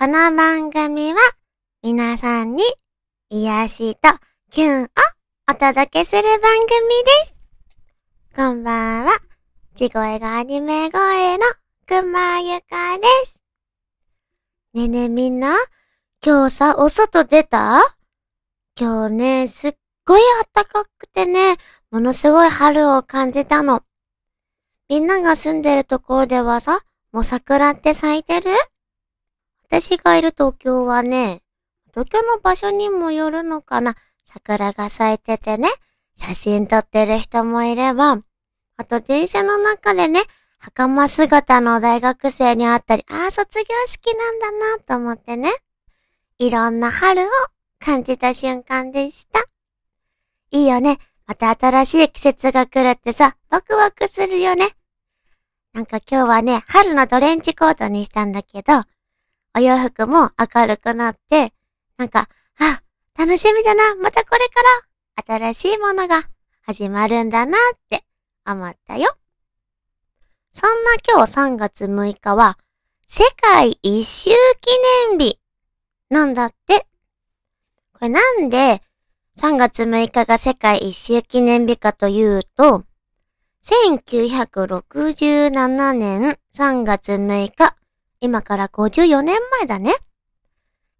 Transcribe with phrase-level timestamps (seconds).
[0.00, 1.18] この番組は
[1.82, 2.62] 皆さんに
[3.30, 4.08] 癒しと
[4.48, 4.86] キュンを
[5.50, 6.68] お届けする番組
[7.04, 7.34] です。
[8.36, 9.18] こんばんは。
[9.74, 11.44] 地声がアニメ声の
[11.84, 13.40] くまゆかです。
[14.74, 15.56] ねえねえみんな、
[16.24, 17.80] 今日さ、お外出た？
[18.78, 19.74] 今日ね、すっ
[20.04, 20.20] ごい
[20.54, 21.56] 暖かくてね、
[21.90, 23.82] ものすごい春を感じたの。
[24.88, 28.48] みんなが住んでるところではさ、もう桜って咲いてる？
[29.70, 31.42] 私がいる東京はね、
[31.90, 35.68] 東京の場所にもよるのかな、桜が咲いててね、
[36.16, 38.22] 写真撮ってる人もいれば、
[38.78, 40.20] あと電車の中でね、
[40.58, 45.50] 袴姿の大学生に会ったり、ああ、卒業式なんだなと思ってね、
[46.38, 47.26] いろんな春を
[47.78, 49.40] 感じた瞬間でした。
[50.50, 50.98] いいよね。
[51.26, 54.68] また新しい季節が来るってさ、ワクワクするよね。
[55.74, 58.72] なんか今日はね、春のトレンチコートにしたんだけど、
[59.54, 61.52] お洋服も明るくなって、
[61.96, 62.82] なんか、あ、
[63.18, 64.62] 楽しみだな、またこれか
[65.26, 66.22] ら新しいものが
[66.62, 68.04] 始まるんだなって
[68.46, 69.10] 思ったよ。
[70.50, 72.58] そんな今日3月6日は、
[73.06, 74.70] 世界一周記
[75.08, 75.40] 念日
[76.10, 76.86] なんだって。
[77.92, 78.82] これなんで
[79.38, 82.82] 3月6日が世界一周記念日かというと、
[83.64, 87.76] 1967年3月6日、
[88.20, 89.92] 今から54年前だね。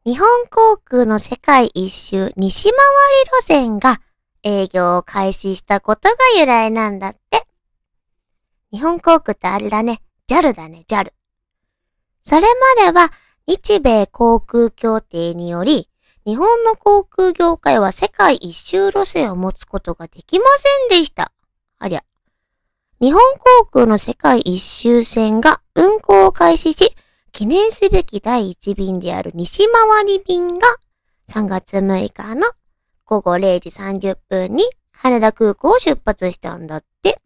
[0.05, 4.01] 日本航空の世界一周西回り路線が
[4.45, 7.47] 営業を開始したことが由来なんだって。
[8.71, 10.01] 日本航空ってあれだね。
[10.29, 11.13] JAL だね、JAL。
[12.25, 12.43] それ
[12.77, 13.11] までは
[13.47, 15.89] 日米航空協定により、
[16.25, 21.33] 日本の航空業界は世界一周路線を持つことができませんでした。
[21.79, 22.05] ありゃ。
[23.01, 23.21] 日本
[23.61, 26.95] 航空の世界一周線が運航を開始し、
[27.39, 30.67] 記念すべき第一便である西回り便が
[31.29, 32.49] 3月6日の
[33.05, 37.21] 午後0時30分に羽田空港を出発したんだって。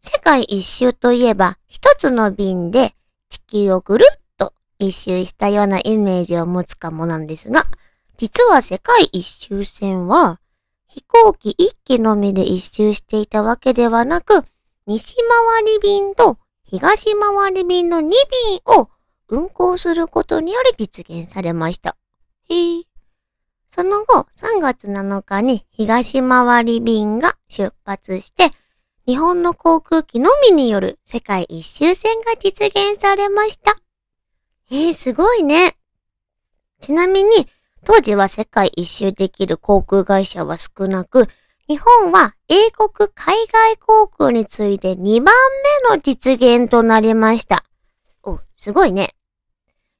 [0.00, 2.94] 世界一周といえば一つの便で
[3.28, 7.64] 地球をぐるっと一周したようなイメージを持つかもなんですが、
[8.16, 10.40] 実は世界一周線は
[10.88, 14.46] 飛行機一機のみで一周していたわけではなく、
[14.86, 18.10] 西回り便と東回り便の2便
[18.64, 18.88] を
[19.34, 21.96] 運行することにより実現されました。
[22.48, 22.82] へえ。
[23.68, 28.50] その後、3月7日に東回り便が出発して、
[29.06, 33.76] 日本の航空機のみによる世界一周線が実現されました。
[34.70, 35.76] えー、すごいね。
[36.80, 37.48] ちなみに、
[37.84, 41.26] 当時は世界一周できる航空会社は少なく、
[41.66, 45.34] 日本は英国海外航空に次いで2番
[45.82, 47.64] 目の実現となりました。
[48.22, 49.14] お、すごいね。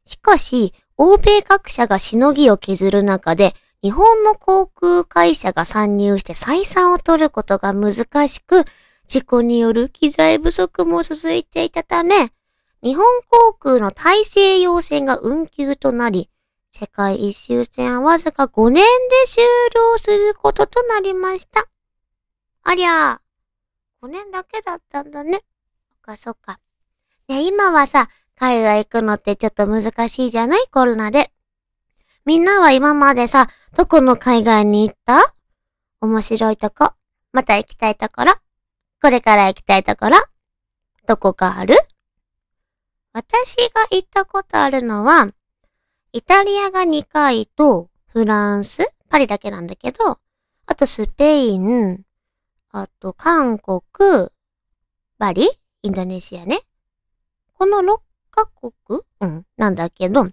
[0.05, 8.65] しかし、欧米各社がしのぎを削る中で、日本の航空会社が参入して採算を取ることが難しく、
[9.09, 12.31] 事故による機材不足も続いていたため、
[12.83, 16.31] 日本航空の大西洋線が運休となり、
[16.71, 18.83] 世界一周線はわずか5年で
[19.27, 19.45] 終
[19.75, 21.67] 了することとなりました。
[22.63, 25.39] ありゃー、5年だけだったんだね。
[25.39, 26.59] そっかそっか。
[27.29, 30.67] ね、今はさ、海外行くのってちょっと難しいじゃない？
[30.71, 31.31] コロナで。
[32.25, 35.35] みんなは今までさ、どこの海外に行った？
[36.01, 36.93] 面白いとこ。
[37.33, 38.35] また行きたいところ。
[39.03, 40.17] これから行きたいところ。
[41.07, 41.77] どこかある？
[43.13, 45.29] 私が行ったことあるのは、
[46.13, 50.19] イタリアが2回と、フランス、パリだけなんだけど、
[50.67, 52.01] あとスペイン、
[52.73, 53.83] あと韓国、
[55.19, 55.49] バリ、
[55.83, 56.61] インドネシアね。
[57.57, 58.01] この6
[58.35, 58.73] カ国？
[59.21, 60.25] うん、なんだけど、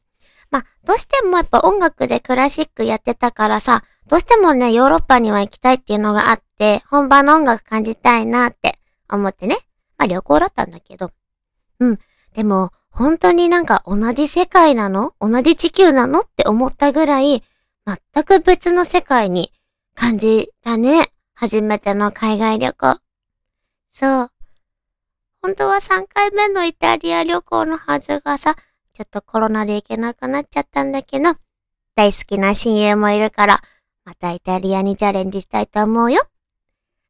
[0.50, 8.80] まあ、どうしてもやっぱ音楽でクラシックやってたからさ、どうしてもね、ヨーロッパには行きたいっていうのがあって、本場の音楽感じたいなって
[9.10, 9.58] 思ってね。
[9.98, 11.12] まあ旅行だったんだけど。
[11.80, 12.00] うん。
[12.34, 15.14] でも、本当になんか同じ世界なの？
[15.22, 16.22] 同じ地球なの？
[16.22, 17.44] って思ったぐらい、
[17.86, 19.54] 全く別の世界に
[19.96, 21.14] 感じたね。
[21.34, 23.00] 初めての海外旅行。
[23.92, 24.31] そう。
[25.42, 28.56] 本当は3回目のイタリア旅行のはずがさ、
[28.94, 31.34] ちょっとコロナで行けなくなっちゃったんだけど、
[31.96, 33.62] 大好きな親友もいるから、
[34.06, 36.22] またイタリアにチャレンジしたいと思うよ。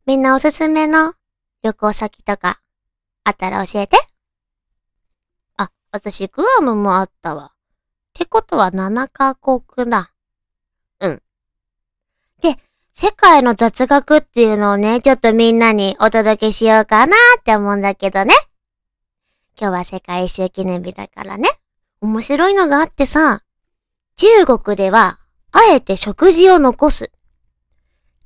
[0.05, 1.13] みんなおすすめの
[1.61, 2.61] 旅行先とか、
[3.25, 3.97] あったら教えて。
[5.57, 7.51] あ、私グアムもあったわ。
[7.53, 7.57] っ
[8.13, 10.13] てことは7カ国だ。
[12.93, 18.33] 世界の雑学っていうのをね、ちょっとみんなにお届けしようかなって思うんだけどね。
[19.59, 21.49] 今日は世界一周記念日だからね。
[22.01, 23.43] 面白いのがあってさ、
[24.17, 25.19] 中国では、
[25.51, 27.11] あえて食事を残す。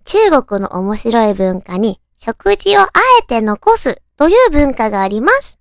[0.04, 2.90] 中国の面白い文化に、食事をあ
[3.22, 5.60] えて残すという文化があります。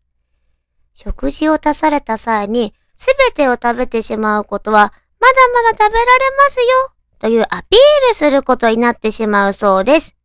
[0.94, 10.16] 食事を足された際に、すべてを食べてしまうことは、まだまだ食べられますよ、というアピールすることになってしまうそうです。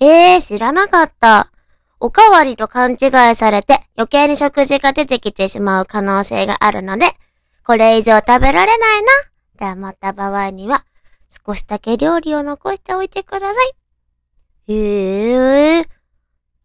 [0.00, 1.50] えー、知らなかった。
[2.00, 7.06] おかわりと勘違いされて余計に食事が出てきてしまう可能性があるので、
[7.64, 9.08] これ以上食べられないな、
[9.70, 10.84] って思った場合には、
[11.46, 13.74] 少しだけ料理を残しておいてください。
[14.72, 15.88] へえ、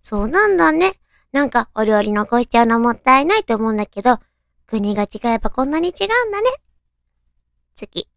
[0.02, 0.94] そうなんだね。
[1.32, 4.18] なんかお料理残しちゃうのもったいないと思うんだけど、
[4.66, 6.50] 国が違えばこんなに違うんだね。
[7.76, 8.10] 次。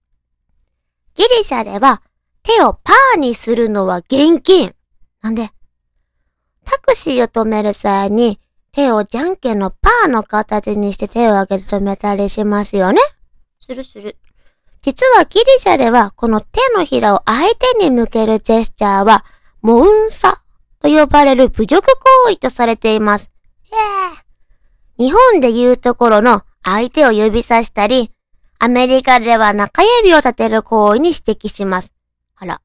[1.17, 2.03] ギリシャでは
[2.43, 4.75] 手をパーにするのは現金。
[5.23, 5.51] なんで
[6.65, 8.41] タクシーを止める際に
[8.73, 13.01] 手をじゃんけんのパーの形にして手を上げて止めたりしますよね。
[13.59, 14.17] するする。
[14.83, 19.25] 実はギリシャではこの手のひらを相手に向けるジェスチャーは
[19.61, 20.43] モウンサ
[20.81, 23.31] と呼ばれる侮辱行為とされています。
[24.99, 28.11] 日本で言うところの相手を指さしたり、
[28.63, 31.95] アメリカでは中指を立てる行為に指摘します。
[32.37, 32.61] あら、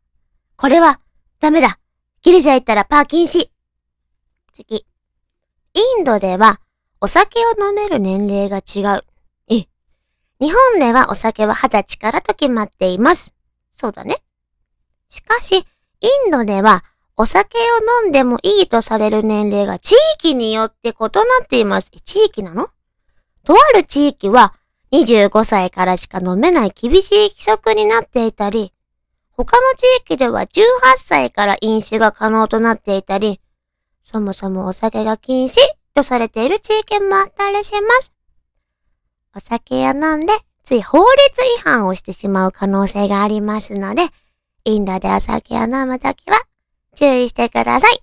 [0.57, 0.99] これは
[1.39, 1.79] ダメだ。
[2.21, 3.49] ギリシャ行ったらパー禁止。
[4.51, 4.85] 次。
[5.73, 6.59] インドでは
[6.99, 9.05] お酒を飲める年齢が違う。
[9.47, 9.67] え、
[10.41, 13.33] 日本ではお酒は二十歳からと決まっています。
[13.73, 14.17] そうだね。
[15.07, 16.83] しかし、インドでは
[17.15, 17.61] お酒を
[18.03, 21.89] 飲んでもいいとされる年齢が地域によって異なっています。
[22.03, 22.67] 地域なの？
[23.45, 24.53] とある地域は
[25.03, 28.71] 25歳からしか飲めない厳しい規則になっていたり、
[29.31, 30.47] 他の地域では18
[30.97, 33.41] 歳から飲酒が可能となっていたり、
[34.01, 35.57] そもそもお酒が禁止
[35.93, 38.13] とされている地域もあったりします。
[39.35, 40.33] お酒を飲んで
[40.63, 41.05] つい法律
[41.59, 44.03] 違反をしてしまう可能性がありますので、
[44.63, 46.39] インドでお酒を飲むときは
[46.95, 47.99] 注意してください。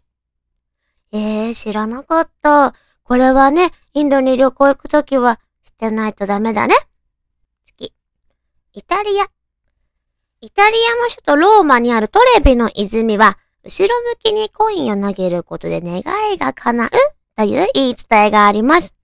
[1.12, 2.74] えー、知らなかった。
[3.02, 5.40] これはね、インドに旅行行くときは
[5.82, 6.76] してないとダメだね。
[7.64, 7.92] 次。
[8.72, 9.26] イタリア。
[10.40, 16.02] イタリアの首都ローマにあるトレビの泉は、後ろ向きにコインを投げることで願
[16.32, 16.90] いが叶う
[17.36, 18.94] という言い伝えがあります。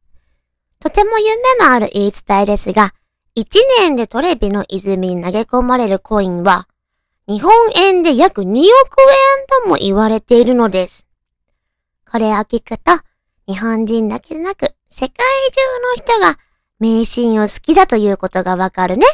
[0.78, 2.94] とても夢のある言い伝えですが、
[3.36, 3.44] 1
[3.80, 6.68] 年でトレビの泉に投げ込まれるコインは、
[7.26, 8.66] 日本円で約2億円
[9.64, 11.08] とも言われているのです。
[12.08, 12.92] これを聞くと、
[13.48, 15.16] 日本人だけでなく、世界
[15.98, 16.38] 中の人が
[16.80, 19.06] 迷信を好きだということがわかるね。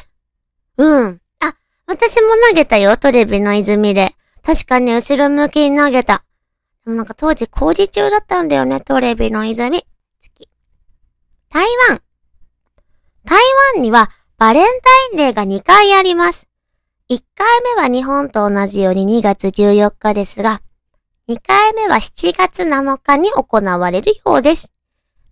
[0.76, 1.20] うん。
[1.40, 1.54] あ、
[1.86, 4.14] 私も投げたよ、トレビの泉で。
[4.42, 6.24] 確かに後ろ向きに投げた。
[6.84, 9.86] でもなんか当時工事中だったんだよね、トレビの泉。
[10.20, 10.48] 次。
[11.50, 12.00] 台湾。
[13.24, 13.40] 台
[13.74, 14.70] 湾にはバレンタ
[15.12, 16.46] インデーが2回あります。
[17.08, 20.60] 1回目は日本と同じように2月14日ですが、
[21.28, 24.70] 2回目は7月7日に行われるようです。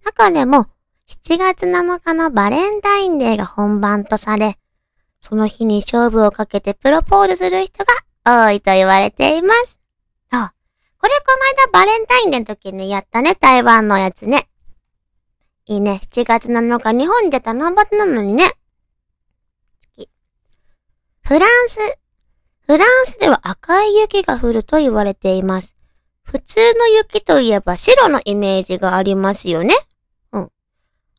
[0.04, 0.68] 中でも、
[1.08, 4.58] 7月7日のバレンタインデーが本番とされ、
[5.18, 9.80] その日に勝負をかけてプロポーズする人が多いと言われています。
[10.32, 10.48] そう。
[10.98, 14.48] これこの間バレンタインデーの時にやったね、台湾のやつね。
[15.66, 18.52] いいね、7月7日日本で七夕なのにね。
[21.22, 21.78] フランス。
[22.66, 25.76] フランスでは赤い雪が降ると言われています。
[26.24, 29.74] 普通の雪といえば白のイメージがありますよね。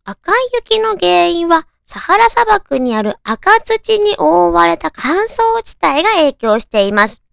[0.05, 7.23] 赤い雪の原因はサハラ砂漠にある赤土に覆われた乾燥地帯が影響しています。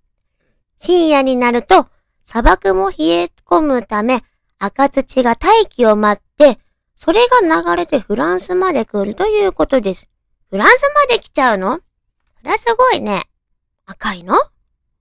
[0.79, 1.89] 深夜になると
[2.23, 4.23] 砂漠も冷え込むため
[4.61, 6.61] 赤土が大気を待って、
[6.95, 10.09] それが流れてフランスまで来るということです。
[10.49, 11.79] フランスまで来ちゃうの？
[11.79, 11.83] こ
[12.45, 13.25] れはすごいね。
[13.87, 14.35] 赤いの？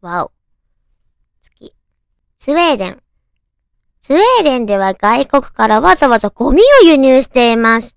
[0.01, 0.31] わお。
[1.41, 1.75] 次。
[2.39, 3.03] スウェーデン。
[4.09, 7.95] スウェーデンでは外国からわざわざゴミを輸入しています。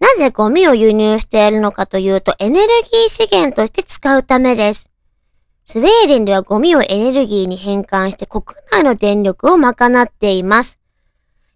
[0.00, 4.90] なぜゴミを輸入しているのかというとエネルギー資源として使うためです。
[5.64, 10.80] スウェーデンではゴミをエネルギーに変換して国内の電力を賄っています。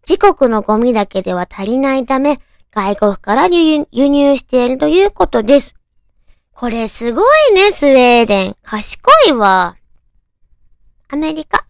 [0.09, 2.39] 自国のゴミだけでは足りないため、
[2.71, 5.75] 外国から輸入しているということです。
[6.53, 8.57] これすごいね、スウェーデン。
[8.63, 9.75] 賢いわ。
[11.09, 11.67] アメリカ。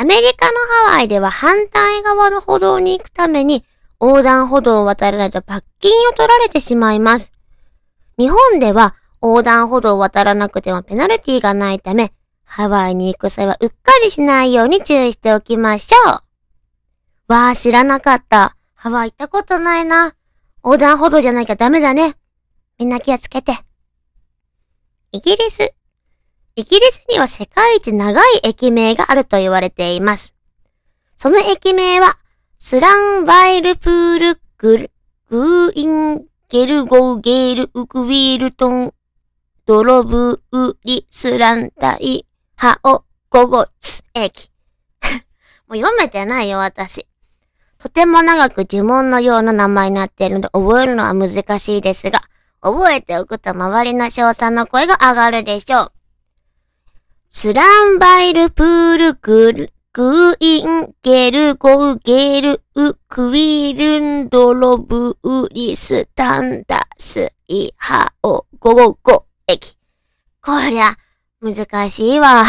[0.00, 0.52] アメリカの
[0.86, 3.66] ハワイでは反対側の歩道に行くために
[4.00, 7.32] 横断歩道を渡らないと罰金を取られてしまいます。
[8.16, 12.14] 日本では横断歩道を渡らなくてもペナルティがないため、
[12.44, 16.22] ハワイに行く際はうっかりしないように注意しておきましょ
[17.28, 17.32] う。
[17.34, 18.56] わあ、知らなかった。
[18.74, 20.14] ハワイ行ったことないな。
[20.64, 22.14] 横断歩道じゃなきゃダメだね。
[22.78, 23.52] みんな気をつけて。
[25.12, 25.74] イギリス。
[26.56, 30.34] イギリスには世界一長い駅名があると言われています。
[31.16, 32.18] その駅名は、
[32.56, 34.90] スランバイルプールグル、
[35.28, 38.92] グーインゲルゴーゲールウクウィールトン
[39.66, 42.26] ドロブウリスランタイ
[42.56, 44.50] ハオゴゴツ駅。
[45.68, 47.06] もう読めてないよ、私。
[47.78, 52.20] とても長く呪文のような名前になっているので覚えるのは難しいですが、
[52.60, 55.92] 覚えておくと周りの賞賛の声が上がるでしょう。
[57.32, 57.62] スラ
[57.94, 69.78] ンバイルプールグル、グーインゲルゴウゲルウクイルンドロブウリスタンダスイハオゴゴゴ駅。
[70.42, 70.96] こりゃ、
[71.40, 72.44] 難しいわ。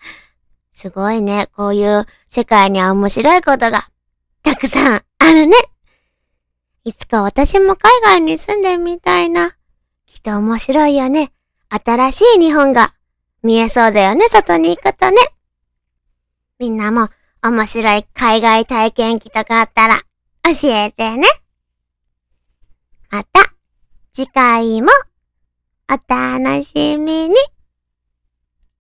[0.72, 1.50] すごいね。
[1.54, 3.90] こういう世界には面白いことが
[4.42, 5.54] たくさんあるね。
[6.84, 9.50] いつか私も海外に住んでみたいな。
[10.06, 11.30] きっと面白いよね。
[11.68, 12.94] 新しい日本が
[13.42, 15.16] 見えそうだよね、外に行くとね。
[16.58, 17.08] みんなも
[17.42, 19.98] 面白い海外体験記とかあったら
[20.44, 21.26] 教えてね。
[23.10, 23.52] また
[24.12, 24.88] 次回も
[25.90, 27.34] お楽しみに。